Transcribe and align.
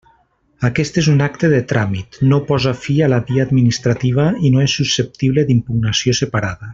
Aquest 0.69 0.95
és 1.01 1.09
un 1.11 1.19
acte 1.25 1.49
de 1.51 1.59
tràmit, 1.73 2.17
no 2.31 2.39
posa 2.49 2.73
fi 2.85 2.95
a 3.03 3.11
la 3.15 3.21
via 3.29 3.45
administrativa 3.49 4.29
i 4.49 4.53
no 4.57 4.65
és 4.65 4.77
susceptible 4.81 5.49
d'impugnació 5.51 6.21
separada. 6.23 6.69